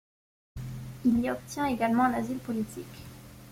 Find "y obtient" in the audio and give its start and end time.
1.19-1.67